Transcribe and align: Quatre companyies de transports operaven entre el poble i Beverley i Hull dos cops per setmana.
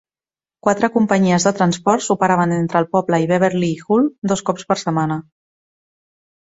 Quatre 0.67 0.87
companyies 0.95 1.45
de 1.49 1.53
transports 1.59 2.09
operaven 2.15 2.57
entre 2.57 2.81
el 2.85 2.89
poble 2.97 3.23
i 3.27 3.31
Beverley 3.35 3.77
i 3.77 3.87
Hull 3.87 4.11
dos 4.35 4.47
cops 4.51 4.71
per 4.73 4.83
setmana. 4.87 5.25